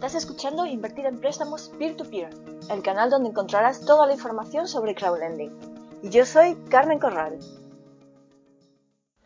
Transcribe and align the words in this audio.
Estás 0.00 0.14
escuchando 0.14 0.64
Invertir 0.64 1.04
en 1.04 1.20
Préstamos 1.20 1.68
Peer-to-Peer, 1.78 2.30
el 2.70 2.82
canal 2.82 3.10
donde 3.10 3.28
encontrarás 3.28 3.84
toda 3.84 4.06
la 4.06 4.14
información 4.14 4.66
sobre 4.66 4.94
crowdlending. 4.94 5.52
Y 6.02 6.08
yo 6.08 6.24
soy 6.24 6.56
Carmen 6.70 6.98
Corral. 6.98 7.38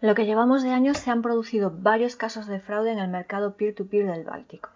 Lo 0.01 0.17
que 0.17 0.27
llevamos 0.27 0.65
de 0.65 0.73
años 0.73 0.99
se 0.99 1.13
han 1.13 1.23
producido 1.23 1.73
varios 1.73 2.17
casos 2.17 2.49
de 2.49 2.59
fraude 2.59 2.91
en 2.91 2.99
el 2.99 3.09
mercado 3.09 3.55
peer-to-peer 3.55 4.11
del 4.11 4.25
Báltico. 4.25 4.69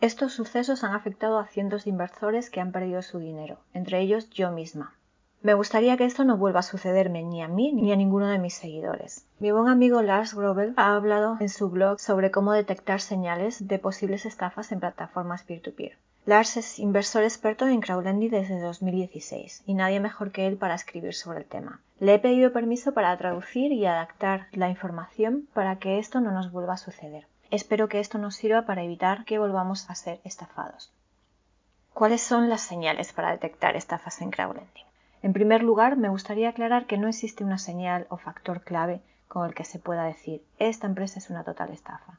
Estos 0.00 0.34
sucesos 0.34 0.84
han 0.84 0.94
afectado 0.94 1.40
a 1.40 1.48
cientos 1.48 1.82
de 1.82 1.90
inversores 1.90 2.48
que 2.48 2.60
han 2.60 2.70
perdido 2.70 3.02
su 3.02 3.18
dinero, 3.18 3.58
entre 3.72 4.02
ellos 4.02 4.30
yo 4.30 4.52
misma. 4.52 4.94
Me 5.44 5.52
gustaría 5.52 5.98
que 5.98 6.06
esto 6.06 6.24
no 6.24 6.38
vuelva 6.38 6.60
a 6.60 6.62
sucederme 6.62 7.22
ni 7.22 7.42
a 7.42 7.48
mí 7.48 7.70
ni 7.70 7.92
a 7.92 7.96
ninguno 7.96 8.28
de 8.28 8.38
mis 8.38 8.54
seguidores. 8.54 9.26
Mi 9.38 9.50
buen 9.52 9.68
amigo 9.68 10.00
Lars 10.00 10.32
Grobel 10.32 10.72
ha 10.78 10.94
hablado 10.94 11.36
en 11.38 11.50
su 11.50 11.68
blog 11.68 12.00
sobre 12.00 12.30
cómo 12.30 12.52
detectar 12.52 13.02
señales 13.02 13.68
de 13.68 13.78
posibles 13.78 14.24
estafas 14.24 14.72
en 14.72 14.80
plataformas 14.80 15.42
peer-to-peer. 15.42 15.98
Lars 16.24 16.56
es 16.56 16.78
inversor 16.78 17.24
experto 17.24 17.66
en 17.66 17.82
crowdlending 17.82 18.30
desde 18.30 18.58
2016 18.58 19.64
y 19.66 19.74
nadie 19.74 20.00
mejor 20.00 20.32
que 20.32 20.46
él 20.46 20.56
para 20.56 20.76
escribir 20.76 21.12
sobre 21.12 21.40
el 21.40 21.44
tema. 21.44 21.82
Le 22.00 22.14
he 22.14 22.18
pedido 22.18 22.50
permiso 22.54 22.94
para 22.94 23.14
traducir 23.18 23.70
y 23.70 23.84
adaptar 23.84 24.46
la 24.52 24.70
información 24.70 25.46
para 25.52 25.76
que 25.76 25.98
esto 25.98 26.22
no 26.22 26.32
nos 26.32 26.52
vuelva 26.52 26.72
a 26.72 26.78
suceder. 26.78 27.26
Espero 27.50 27.90
que 27.90 28.00
esto 28.00 28.16
nos 28.16 28.34
sirva 28.34 28.62
para 28.62 28.82
evitar 28.82 29.26
que 29.26 29.38
volvamos 29.38 29.90
a 29.90 29.94
ser 29.94 30.22
estafados. 30.24 30.90
¿Cuáles 31.92 32.22
son 32.22 32.48
las 32.48 32.62
señales 32.62 33.12
para 33.12 33.32
detectar 33.32 33.76
estafas 33.76 34.22
en 34.22 34.30
crowdlending? 34.30 34.86
En 35.24 35.32
primer 35.32 35.62
lugar, 35.62 35.96
me 35.96 36.10
gustaría 36.10 36.50
aclarar 36.50 36.84
que 36.84 36.98
no 36.98 37.08
existe 37.08 37.44
una 37.44 37.56
señal 37.56 38.06
o 38.10 38.18
factor 38.18 38.60
clave 38.60 39.00
con 39.26 39.46
el 39.46 39.54
que 39.54 39.64
se 39.64 39.78
pueda 39.78 40.04
decir 40.04 40.44
esta 40.58 40.86
empresa 40.86 41.18
es 41.18 41.30
una 41.30 41.44
total 41.44 41.70
estafa. 41.72 42.18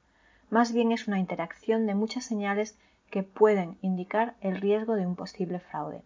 Más 0.49 0.73
bien 0.73 0.91
es 0.91 1.07
una 1.07 1.19
interacción 1.19 1.85
de 1.85 1.93
muchas 1.93 2.25
señales 2.25 2.75
que 3.11 3.21
pueden 3.21 3.77
indicar 3.83 4.33
el 4.41 4.59
riesgo 4.59 4.95
de 4.95 5.05
un 5.05 5.15
posible 5.15 5.59
fraude, 5.59 6.01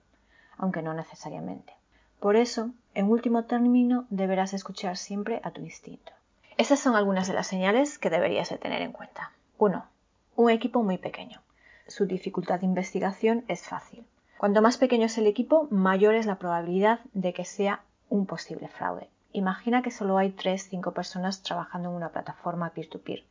aunque 0.58 0.82
no 0.82 0.94
necesariamente. 0.94 1.72
Por 2.20 2.36
eso, 2.36 2.72
en 2.94 3.10
último 3.10 3.46
término, 3.46 4.06
deberás 4.10 4.54
escuchar 4.54 4.98
siempre 4.98 5.40
a 5.46 5.52
tu 5.52 5.62
instinto. 5.62 6.12
Estas 6.58 6.82
son 6.82 6.98
algunas 6.98 7.30
de 7.30 7.34
las 7.34 7.48
señales 7.48 7.98
que 7.98 8.10
deberías 8.10 8.50
de 8.50 8.58
tener 8.58 8.82
en 8.82 8.92
cuenta. 8.92 9.32
1. 9.58 9.86
Un 10.36 10.50
equipo 10.50 10.84
muy 10.84 10.98
pequeño. 10.98 11.40
Su 11.88 12.08
dificultad 12.08 12.60
de 12.60 12.66
investigación 12.66 13.46
es 13.48 13.66
fácil. 13.66 14.06
Cuanto 14.40 14.62
más 14.62 14.78
pequeño 14.78 15.08
es 15.08 15.18
el 15.18 15.28
equipo, 15.28 15.68
mayor 15.70 16.16
es 16.16 16.26
la 16.26 16.38
probabilidad 16.38 17.02
de 17.12 17.34
que 17.34 17.44
sea 17.44 17.82
un 18.08 18.26
posible 18.26 18.70
fraude. 18.70 19.10
Imagina 19.34 19.82
que 19.82 19.92
solo 19.92 20.18
hay 20.18 20.32
3-5 20.32 20.94
personas 20.94 21.44
trabajando 21.44 21.90
en 21.90 21.96
una 21.96 22.14
plataforma 22.14 22.70
peer-to-peer, 22.70 23.26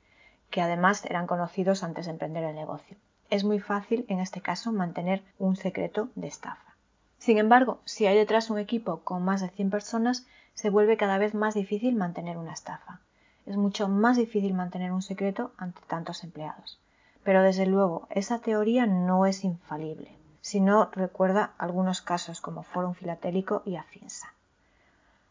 que 0.51 0.61
además 0.61 1.07
eran 1.07 1.27
conocidos 1.27 1.83
antes 1.83 2.05
de 2.05 2.13
emprender 2.13 2.45
el 2.45 2.55
negocio. 2.55 2.99
Es 3.31 3.43
muy 3.43 3.59
fácil, 3.59 4.05
en 4.09 4.21
este 4.21 4.43
caso, 4.43 4.71
mantener 4.71 5.23
un 5.39 5.57
secreto 5.57 6.11
de 6.15 6.27
estafa. 6.27 6.75
Sin 7.17 7.39
embargo, 7.39 7.81
si 7.87 8.07
hay 8.07 8.19
detrás 8.19 8.51
un 8.51 8.59
equipo 8.59 8.99
con 8.99 9.25
más 9.25 9.41
de 9.41 9.49
100 9.49 9.71
personas, 9.71 10.27
se 10.53 10.69
vuelve 10.69 10.99
cada 10.99 11.17
vez 11.17 11.33
más 11.33 11.55
difícil 11.55 11.95
mantener 11.95 12.37
una 12.37 12.53
estafa. 12.53 13.01
Es 13.47 13.57
mucho 13.57 13.89
más 13.89 14.19
difícil 14.19 14.53
mantener 14.53 14.93
un 14.93 15.01
secreto 15.01 15.53
ante 15.57 15.81
tantos 15.87 16.23
empleados. 16.23 16.79
Pero 17.25 17.43
desde 17.43 17.65
luego, 17.65 18.09
esa 18.11 18.41
teoría 18.41 18.85
no 18.85 19.25
es 19.25 19.43
infalible 19.43 20.18
si 20.41 20.61
no 20.61 20.91
recuerda 20.93 21.53
algunos 21.59 22.01
casos 22.01 22.41
como 22.41 22.63
Forum 22.63 22.95
Filatélico 22.95 23.63
y 23.65 23.77
Afinsa. 23.77 24.33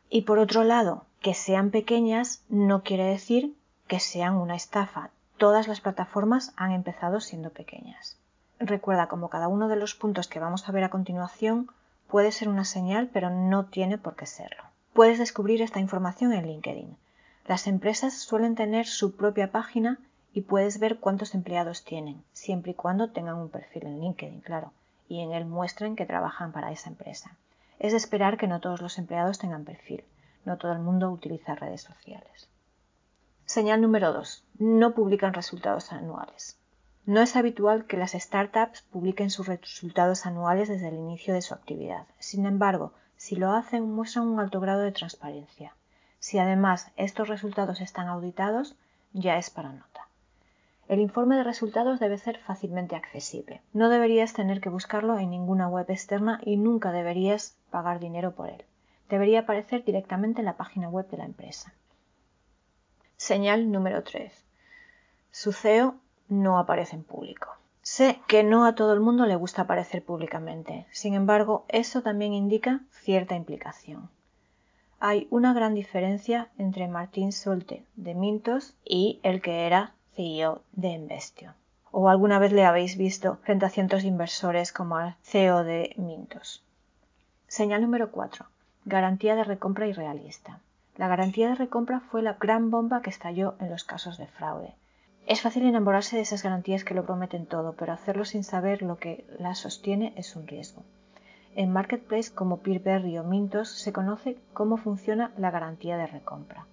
Y 0.10 0.22
por 0.22 0.40
otro 0.40 0.64
lado, 0.64 1.06
que 1.22 1.34
sean 1.34 1.72
pequeñas 1.72 2.44
no 2.50 2.84
quiere 2.84 3.04
decir 3.04 3.56
que 3.88 4.00
sean 4.00 4.36
una 4.36 4.56
estafa. 4.56 5.10
Todas 5.38 5.68
las 5.68 5.82
plataformas 5.82 6.54
han 6.56 6.72
empezado 6.72 7.20
siendo 7.20 7.50
pequeñas. 7.50 8.18
Recuerda 8.60 9.08
como 9.08 9.30
cada 9.30 9.48
uno 9.48 9.68
de 9.68 9.76
los 9.76 9.96
puntos 9.96 10.28
que 10.28 10.40
vamos 10.40 10.68
a 10.68 10.72
ver 10.72 10.84
a 10.84 10.90
continuación 10.90 11.70
puede 12.08 12.32
ser 12.32 12.50
una 12.50 12.66
señal, 12.66 13.10
pero 13.12 13.30
no 13.30 13.66
tiene 13.66 13.98
por 13.98 14.16
qué 14.16 14.26
serlo. 14.26 14.64
Puedes 14.94 15.20
descubrir 15.20 15.62
esta 15.62 15.80
información 15.80 16.34
en 16.34 16.48
LinkedIn. 16.48 16.98
Las 17.46 17.68
empresas 17.68 18.14
suelen 18.14 18.56
tener 18.56 18.88
su 18.88 19.16
propia 19.16 19.52
página 19.52 20.00
y 20.34 20.42
puedes 20.42 20.80
ver 20.80 21.00
cuántos 21.00 21.36
empleados 21.36 21.84
tienen, 21.84 22.24
siempre 22.34 22.72
y 22.72 22.76
cuando 22.76 23.12
tengan 23.12 23.36
un 23.36 23.50
perfil 23.50 23.88
en 23.88 24.00
LinkedIn, 24.00 24.42
claro 24.42 24.72
y 25.08 25.22
en 25.22 25.32
él 25.32 25.46
muestren 25.46 25.96
que 25.96 26.06
trabajan 26.06 26.52
para 26.52 26.72
esa 26.72 26.90
empresa. 26.90 27.36
Es 27.80 27.92
de 27.92 27.98
esperar 27.98 28.38
que 28.38 28.48
no 28.48 28.60
todos 28.60 28.82
los 28.82 28.98
empleados 28.98 29.40
tengan 29.40 29.66
perfil, 29.66 30.04
no 30.46 30.58
todo 30.58 30.72
el 30.72 30.80
mundo 30.80 31.12
utiliza 31.12 31.56
redes 31.56 31.82
sociales. 31.82 32.50
Señal 33.46 33.82
número 33.82 34.14
2. 34.14 34.44
No 34.60 34.94
publican 34.94 35.34
resultados 35.34 35.92
anuales. 35.92 36.58
No 37.06 37.22
es 37.22 37.36
habitual 37.38 37.86
que 37.86 37.96
las 37.96 38.12
startups 38.12 38.82
publiquen 38.82 39.30
sus 39.30 39.48
resultados 39.48 40.26
anuales 40.26 40.68
desde 40.68 40.90
el 40.90 40.96
inicio 40.96 41.34
de 41.34 41.42
su 41.42 41.54
actividad. 41.54 42.06
Sin 42.20 42.46
embargo, 42.46 42.92
si 43.16 43.36
lo 43.36 43.54
hacen, 43.54 43.90
muestran 43.90 44.28
un 44.28 44.40
alto 44.40 44.60
grado 44.60 44.82
de 44.82 44.92
transparencia. 44.92 45.74
Si 46.20 46.40
además 46.40 46.92
estos 46.98 47.30
resultados 47.30 47.80
están 47.80 48.08
auditados, 48.08 48.76
ya 49.14 49.38
es 49.38 49.50
para 49.50 49.72
nota. 49.72 50.07
El 50.88 51.02
informe 51.02 51.36
de 51.36 51.44
resultados 51.44 52.00
debe 52.00 52.18
ser 52.18 52.40
fácilmente 52.40 52.96
accesible. 52.96 53.62
No 53.74 53.90
deberías 53.90 54.32
tener 54.32 54.62
que 54.62 54.70
buscarlo 54.70 55.20
en 55.20 55.30
ninguna 55.30 55.68
web 55.68 55.86
externa 55.90 56.40
y 56.46 56.56
nunca 56.56 56.94
deberías 56.94 57.58
pagar 57.72 58.00
dinero 58.00 58.32
por 58.32 58.50
él. 58.50 58.64
Debería 59.10 59.42
aparecer 59.42 59.84
directamente 59.84 60.40
en 60.40 60.46
la 60.46 60.56
página 60.56 60.88
web 60.88 61.10
de 61.10 61.18
la 61.18 61.26
empresa. 61.26 61.74
Señal 63.18 63.70
número 63.70 64.04
3. 64.04 64.32
Su 65.32 65.52
CEO 65.52 65.96
no 66.30 66.58
aparece 66.58 66.96
en 66.96 67.04
público. 67.04 67.58
Sé 67.82 68.22
que 68.28 68.44
no 68.44 68.66
a 68.66 68.76
todo 68.76 68.94
el 68.94 69.02
mundo 69.02 69.26
le 69.26 69.36
gusta 69.36 69.64
aparecer 69.64 70.04
públicamente. 70.04 70.88
Sin 70.92 71.14
embargo, 71.14 71.66
eso 71.68 72.02
también 72.02 72.34
indica 72.34 72.82
cierta 72.92 73.36
implicación. 73.36 74.10
Hay 75.00 75.28
una 75.32 75.54
gran 75.54 75.74
diferencia 75.74 76.50
entre 76.58 76.88
Martín 76.88 77.32
Solte 77.32 77.86
de 77.96 78.16
Mintos 78.16 78.76
y 78.84 79.20
el 79.24 79.42
que 79.42 79.68
era 79.68 79.94
CEO 80.18 80.64
de 80.72 80.88
Investio. 80.88 81.54
O 81.92 82.10
alguna 82.10 82.40
vez 82.40 82.52
le 82.52 82.66
habéis 82.66 82.98
visto 82.98 83.38
frente 83.44 83.68
a 83.68 83.70
cientos 83.70 84.02
de 84.02 84.08
inversores 84.08 84.74
como 84.74 84.96
al 84.98 85.16
CEO 85.22 85.64
de 85.64 85.94
Mintos. 85.98 86.64
Señal 87.48 87.84
número 87.84 88.10
4. 88.10 88.48
Garantía 88.86 89.36
de 89.36 89.44
recompra 89.44 89.86
irrealista. 89.86 90.60
La 90.96 91.08
garantía 91.08 91.50
de 91.50 91.56
recompra 91.56 92.00
fue 92.00 92.24
la 92.24 92.34
gran 92.34 92.72
bomba 92.72 93.04
que 93.04 93.12
estalló 93.12 93.54
en 93.60 93.70
los 93.70 93.84
casos 93.84 94.18
de 94.18 94.26
fraude. 94.26 94.74
Es 95.28 95.42
fácil 95.42 95.68
enamorarse 95.68 96.16
de 96.16 96.24
esas 96.24 96.42
garantías 96.42 96.84
que 96.84 96.96
lo 96.96 97.06
prometen 97.06 97.46
todo, 97.46 97.74
pero 97.74 97.94
hacerlo 97.94 98.26
sin 98.26 98.44
saber 98.44 98.82
lo 98.82 98.98
que 98.98 99.24
las 99.38 99.60
sostiene 99.60 100.14
es 100.18 100.36
un 100.36 100.48
riesgo. 100.48 100.82
En 101.56 101.72
Marketplace 101.72 102.34
como 102.34 102.58
Peerberry 102.58 103.20
o 103.20 103.24
Mintos 103.24 103.70
se 103.70 103.94
conoce 103.94 104.40
cómo 104.54 104.78
funciona 104.78 105.32
la 105.38 105.52
garantía 105.52 105.96
de 105.96 106.08
recompra. 106.08 106.66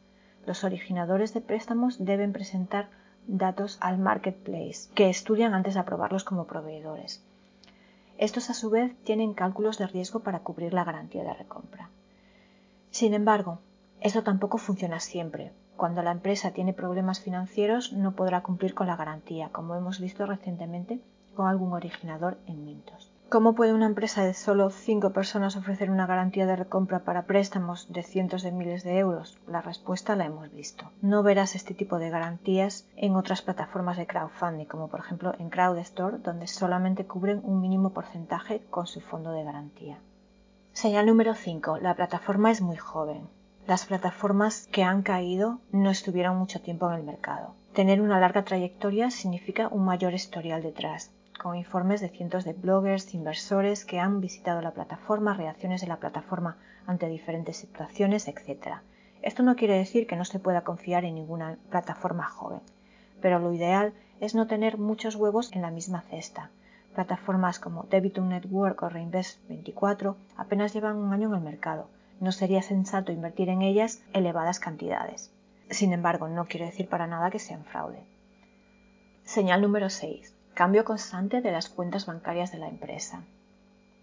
Los 0.47 0.65
originadores 0.65 1.35
de 1.35 1.43
préstamos 1.43 2.03
deben 2.03 2.33
presentar 2.33 2.89
datos 3.27 3.79
al 3.81 3.99
marketplace 3.99 4.89
que 4.95 5.09
estudian 5.09 5.55
antes 5.55 5.75
de 5.75 5.81
aprobarlos 5.81 6.25
como 6.25 6.47
proveedores. 6.47 7.23
Estos 8.19 8.51
a 8.51 8.55
su 8.55 8.71
vez 8.71 8.95
tienen 9.05 9.35
cálculos 9.35 9.79
de 9.79 9.87
riesgo 9.87 10.21
para 10.21 10.41
cubrir 10.41 10.73
la 10.73 10.85
garantía 10.85 11.25
de 11.25 11.35
recompra. 11.35 11.91
Sin 12.91 13.15
embargo, 13.15 13.59
esto 14.01 14.23
tampoco 14.23 14.59
funciona 14.59 15.01
siempre. 15.01 15.53
Cuando 15.77 16.03
la 16.03 16.13
empresa 16.13 16.53
tiene 16.53 16.73
problemas 16.73 17.21
financieros 17.21 17.93
no 17.93 18.13
podrá 18.13 18.43
cumplir 18.43 18.75
con 18.75 18.87
la 18.87 18.97
garantía, 18.97 19.49
como 19.51 19.75
hemos 19.75 19.99
visto 19.99 20.27
recientemente 20.27 21.01
con 21.35 21.49
algún 21.49 21.73
originador 21.73 22.39
en 22.47 22.65
Mintos. 22.65 23.14
¿Cómo 23.35 23.57
puede 23.57 23.75
una 23.75 23.87
empresa 23.87 24.23
de 24.23 24.33
solo 24.33 24.71
cinco 24.71 25.11
personas 25.11 25.57
ofrecer 25.57 25.91
una 25.91 26.07
garantía 26.07 26.47
de 26.47 26.55
recompra 26.55 27.01
para 27.01 27.27
préstamos 27.27 27.93
de 27.93 28.05
cientos 28.05 28.45
de 28.45 28.53
miles 28.53 28.85
de 28.85 28.97
euros? 28.97 29.41
La 29.49 29.61
respuesta 29.61 30.15
la 30.15 30.27
hemos 30.27 30.53
visto. 30.53 30.93
No 31.03 31.25
verás 31.25 31.57
este 31.57 31.75
tipo 31.75 31.99
de 31.99 32.11
garantías 32.11 32.87
en 32.95 33.17
otras 33.17 33.43
plataformas 33.43 33.97
de 33.97 34.07
crowdfunding, 34.07 34.67
como 34.67 34.87
por 34.87 35.01
ejemplo 35.01 35.35
en 35.41 35.51
CrowdStore, 35.51 36.19
donde 36.19 36.47
solamente 36.47 37.07
cubren 37.07 37.41
un 37.43 37.61
mínimo 37.61 37.91
porcentaje 37.91 38.63
con 38.71 38.87
su 38.87 39.01
fondo 39.01 39.33
de 39.33 39.43
garantía. 39.43 39.99
Señal 40.73 41.07
número 41.07 41.35
5. 41.35 41.79
La 41.79 41.97
plataforma 41.97 42.53
es 42.53 42.61
muy 42.61 42.77
joven. 42.77 43.27
Las 43.67 43.85
plataformas 43.87 44.69
que 44.71 44.85
han 44.85 45.03
caído 45.03 45.59
no 45.73 45.91
estuvieron 45.91 46.37
mucho 46.37 46.61
tiempo 46.61 46.89
en 46.89 46.99
el 46.99 47.03
mercado. 47.03 47.57
Tener 47.73 48.01
una 48.01 48.21
larga 48.21 48.45
trayectoria 48.45 49.11
significa 49.11 49.67
un 49.67 49.85
mayor 49.85 50.15
historial 50.15 50.63
detrás 50.63 51.11
con 51.45 51.57
informes 51.57 52.01
de 52.01 52.09
cientos 52.09 52.47
de 52.47 52.55
bloggers, 52.55 53.13
inversores 53.13 53.85
que 53.85 54.01
han 54.01 54.23
visitado 54.23 54.63
la 54.63 54.71
plataforma, 54.71 55.35
reacciones 55.35 55.83
de 55.83 55.87
la 55.87 55.99
plataforma 55.99 56.57
ante 56.87 57.07
diferentes 57.07 57.59
situaciones, 57.59 58.29
etc. 58.29 58.79
Esto 59.21 59.43
no 59.43 59.55
quiere 59.55 59.77
decir 59.77 60.07
que 60.07 60.17
no 60.17 60.25
se 60.25 60.39
pueda 60.39 60.63
confiar 60.63 61.05
en 61.05 61.17
ninguna 61.17 61.59
plataforma 61.69 62.25
joven, 62.25 62.63
pero 63.21 63.41
lo 63.41 63.53
ideal 63.53 63.93
es 64.21 64.35
no 64.35 64.47
tener 64.47 64.79
muchos 64.79 65.17
huevos 65.17 65.53
en 65.53 65.61
la 65.61 65.71
misma 65.71 66.01
cesta. 66.01 66.51
Plataformas 66.95 67.59
como 67.59 67.83
Debitum 67.91 68.31
Network 68.31 68.83
o 68.83 68.89
Reinvest24 68.89 70.17
apenas 70.39 70.73
llevan 70.73 70.97
un 70.97 71.13
año 71.13 71.29
en 71.29 71.35
el 71.35 71.41
mercado. 71.43 71.91
No 72.21 72.33
sería 72.33 72.63
sensato 72.63 73.13
invertir 73.13 73.51
en 73.51 73.61
ellas 73.61 74.03
elevadas 74.15 74.61
cantidades. 74.61 75.31
Sin 75.69 75.93
embargo, 75.93 76.27
no 76.27 76.47
quiere 76.47 76.65
decir 76.65 76.89
para 76.89 77.07
nada 77.07 77.31
que 77.31 77.39
sean 77.39 77.67
fraude. 77.67 78.03
Señal 79.25 79.61
número 79.61 79.91
6 79.91 80.35
cambio 80.55 80.85
constante 80.85 81.41
de 81.41 81.53
las 81.53 81.69
cuentas 81.69 82.07
bancarias 82.07 82.53
de 82.53 82.59
la 82.59 82.69
empresa. 82.69 83.23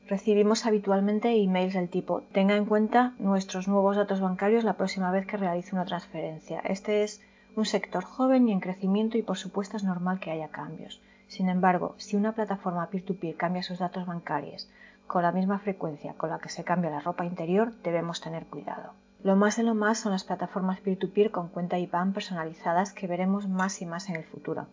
Recibimos 0.07 0.65
habitualmente 0.65 1.42
emails 1.42 1.74
del 1.74 1.88
tipo 1.88 2.24
tenga 2.33 2.57
en 2.57 2.65
cuenta 2.65 3.13
nuestros 3.18 3.69
nuevos 3.69 3.95
datos 3.95 4.19
bancarios 4.19 4.65
la 4.65 4.74
próxima 4.74 5.09
vez 5.12 5.25
que 5.25 5.38
realice 5.38 5.74
una 5.74 5.86
transferencia. 5.86 6.59
Este 6.59 7.03
es 7.03 7.21
un 7.56 7.65
sector 7.65 8.03
joven 8.03 8.50
y 8.50 8.51
en 8.51 8.59
crecimiento 8.59 9.18
y 9.18 9.21
por 9.21 9.38
supuesto 9.38 9.77
es 9.77 9.86
normal 9.86 10.19
que 10.19 10.31
haya 10.31 10.50
cambios. 10.50 11.01
Sin 11.27 11.48
embargo, 11.48 11.95
si 11.98 12.18
una 12.18 12.33
plataforma 12.33 12.89
peer-to-peer 12.89 13.38
cambia 13.38 13.63
sus 13.63 13.80
datos 13.80 14.06
bancarios 14.06 14.69
con 15.07 15.24
la 15.24 15.31
misma 15.31 15.59
frecuencia 15.59 16.13
con 16.15 16.30
la 16.30 16.39
que 16.39 16.50
se 16.50 16.65
cambia 16.65 16.92
la 16.92 17.00
ropa 17.00 17.25
interior, 17.25 17.71
debemos 17.83 18.19
tener 18.19 18.45
cuidado. 18.45 18.92
Lo 19.24 19.38
más 19.38 19.56
de 19.56 19.63
lo 19.63 19.75
más 19.75 20.00
son 20.00 20.12
las 20.12 20.25
plataformas 20.25 20.81
peer-to-peer 20.81 21.31
con 21.31 21.48
cuenta 21.48 21.80
IBAN 21.80 22.12
personalizadas 22.12 22.92
que 22.92 23.07
veremos 23.07 23.48
más 23.48 23.81
y 23.81 23.86
más 23.86 24.09
en 24.09 24.18
el 24.18 24.25
futuro. 24.25 24.68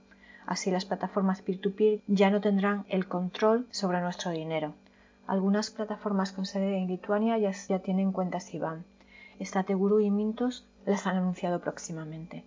Así 0.48 0.70
las 0.70 0.86
plataformas 0.86 1.42
peer-to-peer 1.42 2.00
ya 2.06 2.30
no 2.30 2.40
tendrán 2.40 2.86
el 2.88 3.06
control 3.06 3.66
sobre 3.70 4.00
nuestro 4.00 4.30
dinero. 4.30 4.72
Algunas 5.26 5.68
plataformas 5.70 6.32
con 6.32 6.46
sede 6.46 6.78
en 6.78 6.86
Lituania 6.86 7.36
ya, 7.36 7.52
tienen 7.80 8.12
cuentas 8.12 8.54
IBAN. 8.54 8.86
Stateguru 9.42 10.00
y 10.00 10.10
Mintos 10.10 10.66
las 10.86 11.06
han 11.06 11.18
anunciado 11.18 11.60
próximamente. 11.60 12.44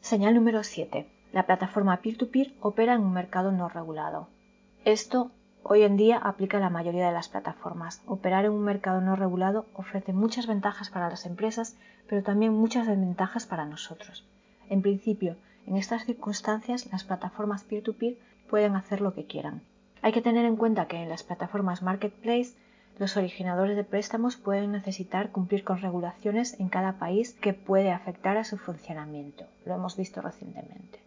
Señal 0.00 0.34
número 0.34 0.64
7. 0.64 1.06
La 1.32 1.46
plataforma 1.46 1.98
peer-to-peer 1.98 2.54
opera 2.60 2.94
en 2.94 3.02
un 3.02 3.12
mercado 3.12 3.52
no 3.52 3.68
regulado. 3.68 4.26
Esto 4.84 5.30
hoy 5.62 5.82
en 5.82 5.96
día 5.96 6.18
aplica 6.18 6.56
a 6.56 6.60
la 6.60 6.70
mayoría 6.70 7.06
de 7.06 7.12
las 7.12 7.28
plataformas. 7.28 8.02
Operar 8.06 8.46
en 8.46 8.50
un 8.50 8.64
mercado 8.64 9.00
no 9.00 9.14
regulado 9.14 9.66
ofrece 9.74 10.12
muchas 10.12 10.48
ventajas 10.48 10.90
para 10.90 11.08
las 11.08 11.24
empresas, 11.24 11.76
pero 12.08 12.24
también 12.24 12.52
muchas 12.52 12.88
desventajas 12.88 13.46
para 13.46 13.64
nosotros. 13.64 14.26
En 14.68 14.82
principio, 14.82 15.36
en 15.66 15.76
estas 15.76 16.04
circunstancias, 16.04 16.86
las 16.92 17.04
plataformas 17.04 17.64
peer-to-peer 17.64 18.16
pueden 18.48 18.76
hacer 18.76 19.00
lo 19.00 19.14
que 19.14 19.26
quieran. 19.26 19.62
Hay 20.02 20.12
que 20.12 20.22
tener 20.22 20.44
en 20.44 20.56
cuenta 20.56 20.86
que 20.86 20.96
en 20.96 21.08
las 21.08 21.22
plataformas 21.22 21.82
marketplace 21.82 22.54
los 22.98 23.16
originadores 23.16 23.76
de 23.76 23.84
préstamos 23.84 24.36
pueden 24.36 24.72
necesitar 24.72 25.30
cumplir 25.30 25.64
con 25.64 25.80
regulaciones 25.80 26.58
en 26.60 26.68
cada 26.68 26.98
país 26.98 27.34
que 27.34 27.52
puede 27.52 27.90
afectar 27.90 28.36
a 28.36 28.44
su 28.44 28.56
funcionamiento. 28.56 29.44
Lo 29.64 29.74
hemos 29.74 29.96
visto 29.96 30.22
recientemente. 30.22 31.00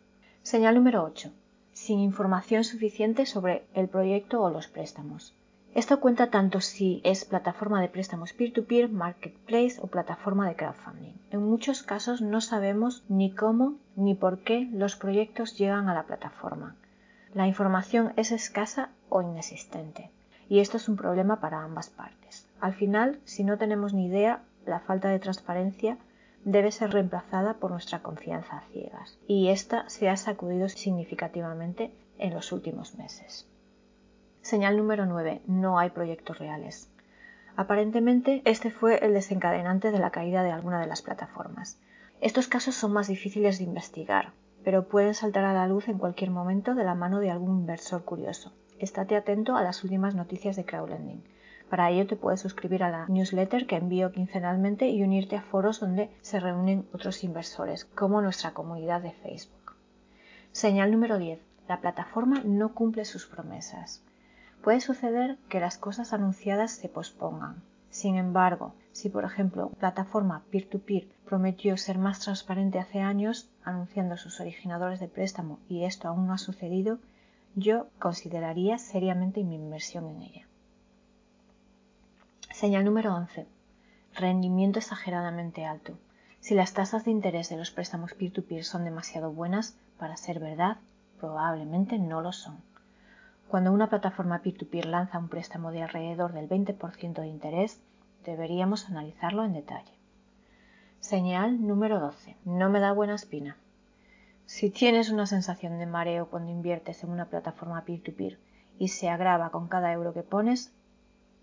Señal 0.44 0.76
número 0.76 1.04
8. 1.04 1.32
Sin 1.74 2.00
información 2.00 2.64
suficiente 2.64 3.26
sobre 3.26 3.64
el 3.74 3.88
proyecto 3.88 4.42
o 4.42 4.50
los 4.50 4.68
préstamos. 4.68 5.34
Esto 5.76 6.00
cuenta 6.00 6.30
tanto 6.30 6.62
si 6.62 7.00
es 7.04 7.26
plataforma 7.26 7.82
de 7.82 7.90
préstamos 7.90 8.34
peer-to-peer, 8.34 8.90
marketplace 8.90 9.80
o 9.82 9.88
plataforma 9.88 10.48
de 10.48 10.56
crowdfunding. 10.56 11.14
En 11.32 11.44
muchos 11.44 11.84
casos 11.84 12.22
no 12.22 12.42
sabemos 12.42 13.04
ni 13.08 13.32
cómo 13.32 13.76
ni 13.96 14.16
por 14.16 14.40
qué 14.40 14.68
los 14.72 14.96
proyectos 14.96 15.58
llegan 15.58 15.88
a 15.88 15.94
la 15.94 16.04
plataforma. 16.04 16.76
La 17.34 17.48
información 17.48 18.14
es 18.16 18.32
escasa 18.32 18.90
o 19.10 19.22
inexistente 19.22 20.12
y 20.50 20.60
esto 20.60 20.78
es 20.78 20.90
un 20.90 20.98
problema 20.98 21.40
para 21.40 21.64
ambas 21.64 21.90
partes. 21.90 22.48
Al 22.60 22.74
final, 22.74 23.20
si 23.24 23.44
no 23.44 23.58
tenemos 23.58 23.94
ni 23.94 24.08
idea, 24.08 24.42
la 24.66 24.80
falta 24.80 25.10
de 25.10 25.20
transparencia 25.20 25.98
debe 26.44 26.72
ser 26.72 26.92
reemplazada 26.92 27.56
por 27.56 27.72
nuestra 27.72 28.02
confianza 28.02 28.58
a 28.58 28.68
ciegas, 28.72 29.20
y 29.28 29.50
esta 29.50 29.88
se 29.90 30.10
ha 30.10 30.18
sacudido 30.18 30.68
significativamente 30.70 31.94
en 32.18 32.34
los 32.34 32.52
últimos 32.52 32.96
meses. 32.96 33.48
Señal 34.42 34.78
número 34.78 35.06
9. 35.06 35.42
No 35.48 35.80
hay 35.80 35.90
proyectos 35.90 36.40
reales. 36.40 36.90
Aparentemente, 37.56 38.42
este 38.46 38.72
fue 38.72 39.04
el 39.06 39.14
desencadenante 39.14 39.92
de 39.92 40.00
la 40.00 40.12
caída 40.12 40.44
de 40.44 40.52
alguna 40.52 40.80
de 40.80 40.88
las 40.88 41.02
plataformas. 41.02 41.80
Estos 42.22 42.48
casos 42.48 42.76
son 42.76 42.94
más 42.94 43.08
difíciles 43.08 43.58
de 43.58 43.66
investigar, 43.66 44.34
pero 44.64 44.88
pueden 44.88 45.14
saltar 45.14 45.46
a 45.46 45.54
la 45.54 45.68
luz 45.68 45.88
en 45.88 45.98
cualquier 45.98 46.32
momento 46.32 46.76
de 46.76 46.84
la 46.84 46.96
mano 46.96 47.20
de 47.20 47.32
algún 47.32 47.60
inversor 47.60 48.04
curioso 48.06 48.54
estate 48.80 49.16
atento 49.16 49.56
a 49.56 49.64
las 49.64 49.84
últimas 49.84 50.16
noticias 50.16 50.56
de 50.56 50.66
crowdlending. 50.66 51.24
Para 51.70 51.92
ello 51.92 52.08
te 52.08 52.16
puedes 52.16 52.40
suscribir 52.40 52.84
a 52.84 52.90
la 52.90 53.06
newsletter 53.08 53.68
que 53.68 53.76
envío 53.76 54.12
quincenalmente 54.12 54.90
y 54.90 55.04
unirte 55.04 55.36
a 55.36 55.44
foros 55.44 55.80
donde 55.80 56.10
se 56.22 56.40
reúnen 56.40 56.88
otros 56.94 57.24
inversores, 57.24 57.86
como 57.86 58.22
nuestra 58.22 58.54
comunidad 58.54 59.02
de 59.02 59.12
Facebook. 59.12 59.76
Señal 60.52 60.92
número 60.92 61.20
10. 61.20 61.40
La 61.68 61.80
plataforma 61.80 62.42
no 62.44 62.74
cumple 62.74 63.06
sus 63.06 63.28
promesas. 63.28 64.04
Puede 64.64 64.82
suceder 64.82 65.38
que 65.48 65.60
las 65.60 65.78
cosas 65.78 66.14
anunciadas 66.14 66.72
se 66.72 66.90
pospongan. 66.90 67.64
Sin 67.90 68.16
embargo, 68.16 68.74
si 68.92 69.10
por 69.10 69.24
ejemplo 69.24 69.70
plataforma 69.80 70.44
peer-to-peer 70.52 71.06
-peer 71.06 71.26
prometió 71.26 71.78
ser 71.78 71.98
más 71.98 72.20
transparente 72.20 72.78
hace 72.80 73.00
años, 73.00 73.50
anunciando 73.64 74.18
sus 74.18 74.40
originadores 74.40 75.00
de 75.00 75.08
préstamo 75.08 75.60
y 75.70 75.86
esto 75.86 76.08
aún 76.08 76.28
no 76.28 76.34
ha 76.34 76.38
sucedido, 76.38 77.00
yo 77.56 77.88
consideraría 78.00 78.78
seriamente 78.78 79.44
mi 79.44 79.56
inversión 79.56 80.08
en 80.08 80.22
ella. 80.22 80.48
Señal 82.52 82.84
número 82.84 83.16
11. 83.16 83.48
Rendimiento 84.16 84.80
exageradamente 84.80 85.66
alto. 85.66 85.94
Si 86.42 86.54
las 86.56 86.74
tasas 86.74 87.06
de 87.06 87.12
interés 87.12 87.50
de 87.50 87.58
los 87.58 87.72
préstamos 87.72 88.14
peer-to-peer 88.14 88.66
son 88.66 88.84
demasiado 88.84 89.32
buenas 89.32 89.78
para 89.98 90.18
ser 90.18 90.40
verdad, 90.40 90.78
probablemente 91.20 91.98
no 92.00 92.22
lo 92.22 92.34
son. 92.34 92.58
Cuando 93.50 93.72
una 93.72 93.90
plataforma 93.90 94.44
peer-to-peer 94.44 94.86
lanza 94.86 95.18
un 95.18 95.28
préstamo 95.28 95.72
de 95.72 95.82
alrededor 95.82 96.34
del 96.34 96.48
20% 96.48 97.20
de 97.20 97.28
interés, 97.28 97.82
deberíamos 98.24 98.88
analizarlo 98.88 99.44
en 99.44 99.54
detalle. 99.54 99.92
Señal 101.00 101.66
número 101.66 102.00
12. 102.00 102.38
No 102.46 102.70
me 102.70 102.80
da 102.80 102.92
buena 102.92 103.16
espina. 103.16 103.58
Si 104.46 104.70
tienes 104.70 105.10
una 105.10 105.26
sensación 105.26 105.80
de 105.80 105.88
mareo 105.88 106.30
cuando 106.30 106.52
inviertes 106.52 107.04
en 107.04 107.10
una 107.10 107.26
plataforma 107.26 107.86
peer-to-peer 107.86 108.38
y 108.78 108.90
se 108.90 109.10
agrava 109.10 109.50
con 109.50 109.68
cada 109.68 109.92
euro 109.94 110.14
que 110.14 110.22
pones, 110.22 110.72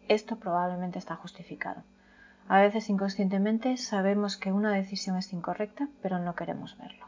esto 0.06 0.36
probablemente 0.36 1.00
está 1.00 1.16
justificado. 1.16 1.82
A 2.46 2.60
veces 2.60 2.88
inconscientemente 2.88 3.76
sabemos 3.78 4.36
que 4.36 4.52
una 4.52 4.70
decisión 4.70 5.16
es 5.16 5.32
incorrecta, 5.32 5.88
pero 6.02 6.20
no 6.20 6.36
queremos 6.36 6.78
verlo. 6.78 7.06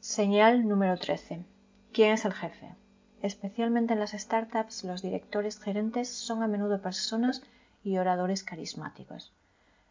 Señal 0.00 0.68
número 0.68 0.98
13. 0.98 1.46
¿Quién 1.94 2.12
es 2.12 2.26
el 2.26 2.34
jefe? 2.34 2.74
Especialmente 3.22 3.92
en 3.92 4.00
las 4.00 4.12
startups, 4.12 4.84
los 4.84 5.02
directores 5.02 5.58
gerentes 5.58 6.08
son 6.08 6.42
a 6.42 6.48
menudo 6.48 6.80
personas 6.80 7.42
y 7.84 7.98
oradores 7.98 8.42
carismáticos. 8.42 9.32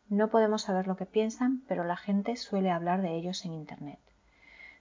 No 0.09 0.29
podemos 0.29 0.63
saber 0.63 0.87
lo 0.87 0.97
que 0.97 1.05
piensan, 1.05 1.61
pero 1.67 1.83
la 1.83 1.95
gente 1.95 2.35
suele 2.35 2.71
hablar 2.71 3.03
de 3.03 3.15
ellos 3.15 3.45
en 3.45 3.53
Internet. 3.53 3.99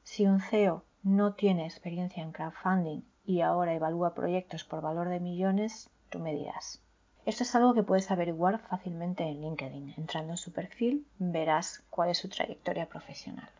Si 0.03 0.27
un 0.27 0.41
CEO 0.41 0.85
no 1.03 1.35
tiene 1.35 1.67
experiencia 1.67 2.23
en 2.23 2.33
crowdfunding 2.33 3.03
y 3.27 3.43
ahora 3.43 3.75
evalúa 3.75 4.15
proyectos 4.15 4.65
por 4.65 4.81
valor 4.81 5.11
de 5.11 5.21
millones, 5.21 5.91
tú 6.09 6.19
me 6.19 6.35
dirás. 6.35 6.81
Esto 7.27 7.43
es 7.43 7.55
algo 7.55 7.75
que 7.75 7.83
puedes 7.83 8.11
averiguar 8.11 8.59
fácilmente 8.59 9.25
en 9.25 9.43
LinkedIn. 9.43 9.95
Entrando 9.99 10.33
en 10.33 10.39
su 10.39 10.51
perfil 10.51 11.07
verás 11.19 11.85
cuál 11.91 12.09
es 12.09 12.17
su 12.17 12.31
trayectoria 12.31 12.89
profesional. 12.89 13.51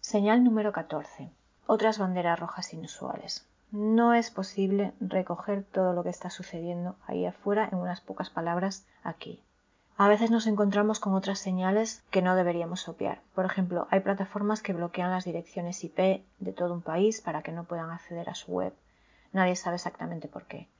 Señal 0.00 0.44
número 0.44 0.72
14. 0.72 1.30
Otras 1.70 1.98
banderas 1.98 2.40
rojas 2.40 2.72
inusuales. 2.72 3.46
No 3.72 4.14
es 4.14 4.30
posible 4.30 4.94
recoger 5.00 5.64
todo 5.64 5.92
lo 5.92 6.02
que 6.02 6.08
está 6.08 6.30
sucediendo 6.30 6.96
ahí 7.06 7.26
afuera 7.26 7.68
en 7.70 7.76
unas 7.76 8.00
pocas 8.00 8.30
palabras 8.30 8.86
aquí. 9.02 9.44
A 9.98 10.08
veces 10.08 10.30
nos 10.30 10.46
encontramos 10.46 10.98
con 10.98 11.12
otras 11.12 11.40
señales 11.40 12.02
que 12.10 12.22
no 12.22 12.36
deberíamos 12.36 12.88
obviar. 12.88 13.20
Por 13.34 13.44
ejemplo, 13.44 13.86
hay 13.90 14.00
plataformas 14.00 14.62
que 14.62 14.72
bloquean 14.72 15.10
las 15.10 15.26
direcciones 15.26 15.84
IP 15.84 16.24
de 16.38 16.52
todo 16.54 16.72
un 16.72 16.80
país 16.80 17.20
para 17.20 17.42
que 17.42 17.52
no 17.52 17.64
puedan 17.64 17.90
acceder 17.90 18.30
a 18.30 18.34
su 18.34 18.50
web. 18.50 18.72
Nadie 19.34 19.54
sabe 19.54 19.76
exactamente 19.76 20.26
por 20.26 20.46
qué. 20.46 20.70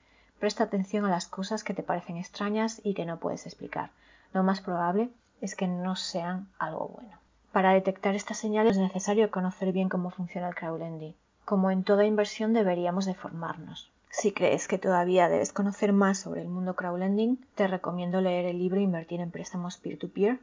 Presta 0.41 0.65
atención 0.65 1.05
a 1.05 1.11
las 1.11 1.27
cosas 1.27 1.65
que 1.65 1.75
te 1.75 1.83
parecen 1.83 2.17
extrañas 2.17 2.81
y 2.83 2.95
que 2.95 3.05
no 3.05 3.19
puedes 3.19 3.45
explicar. 3.45 3.91
Lo 4.33 4.43
más 4.43 4.63
probable 4.63 5.11
es 5.43 5.55
que 5.55 5.69
no 5.69 5.97
sean 5.97 6.49
algo 6.59 6.89
bueno. 6.89 7.19
Para 7.53 7.73
detectar 7.73 8.15
estas 8.15 8.39
señales 8.39 8.73
es 8.73 8.79
necesario 8.79 9.31
conocer 9.31 9.73
bien 9.73 9.89
cómo 9.89 10.11
funciona 10.11 10.49
el 10.49 10.55
crowdlending. 10.55 11.15
Como 11.45 11.71
en 11.71 11.83
toda 11.83 12.05
inversión 12.05 12.53
deberíamos 12.53 13.07
de 13.07 13.15
formarnos. 13.15 13.91
Si 14.11 14.33
crees 14.33 14.69
que 14.69 14.79
todavía 14.79 15.29
debes 15.29 15.53
conocer 15.53 15.93
más 15.93 16.19
sobre 16.19 16.43
el 16.43 16.49
mundo 16.49 16.75
crowdlending, 16.75 17.39
te 17.55 17.67
recomiendo 17.67 18.21
leer 18.21 18.45
el 18.47 18.59
libro 18.59 18.81
Invertir 18.81 19.21
en 19.21 19.31
préstamos 19.31 19.79
peer-to-peer, 19.79 20.39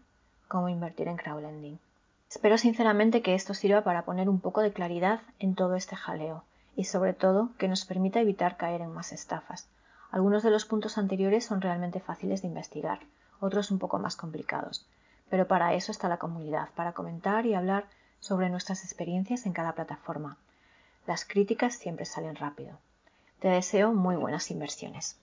cómo 0.47 0.67
invertir 0.69 1.07
en 1.07 1.17
crowdlending. 1.17 1.79
Espero 2.29 2.57
sinceramente 2.57 3.21
que 3.21 3.35
esto 3.35 3.53
sirva 3.53 3.81
para 3.81 4.01
poner 4.01 4.27
un 4.27 4.39
poco 4.39 4.62
de 4.62 4.74
claridad 4.74 5.21
en 5.39 5.55
todo 5.55 5.75
este 5.75 5.95
jaleo 5.95 6.43
y 6.75 6.85
sobre 6.85 7.13
todo 7.13 7.50
que 7.57 7.67
nos 7.67 7.85
permita 7.85 8.19
evitar 8.19 8.57
caer 8.57 8.81
en 8.81 8.93
más 8.93 9.12
estafas. 9.13 9.67
Algunos 10.12 10.43
de 10.43 10.50
los 10.50 10.65
puntos 10.65 10.97
anteriores 10.97 11.45
son 11.45 11.62
realmente 11.62 12.00
fáciles 12.00 12.41
de 12.41 12.47
investigar, 12.47 13.00
otros 13.39 13.71
un 13.71 13.79
poco 13.79 14.00
más 14.00 14.15
complicados, 14.15 14.85
pero 15.29 15.48
para 15.48 15.74
eso 15.74 15.91
está 15.91 16.08
la 16.08 16.17
comunidad, 16.17 16.70
para 16.75 16.94
comentar 16.94 17.46
y 17.46 17.53
hablar 17.53 17.86
sobre 18.20 18.50
nuestras 18.50 18.84
experiencias 18.84 19.46
en 19.46 19.53
cada 19.53 19.74
plataforma. 19.74 20.38
Las 21.08 21.25
críticas 21.25 21.75
siempre 21.75 22.05
salen 22.05 22.36
rápido. 22.36 22.79
Te 23.39 23.50
deseo 23.50 23.94
muy 23.94 24.15
buenas 24.15 24.50
inversiones. 24.50 25.17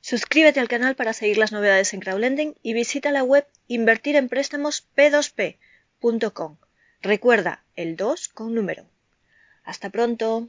Suscríbete 0.00 0.60
al 0.60 0.68
canal 0.68 0.94
para 0.94 1.12
seguir 1.12 1.38
las 1.38 1.52
novedades 1.52 1.92
en 1.92 2.00
crowdlending 2.00 2.54
y 2.62 2.72
visita 2.72 3.10
la 3.10 3.24
web 3.24 3.46
invertirempréstamos 3.66 4.86
p2p.com. 4.96 6.56
Recuerda 7.02 7.64
el 7.74 7.96
2 7.96 8.28
con 8.28 8.54
número. 8.54 8.84
Hasta 9.64 9.90
pronto. 9.90 10.48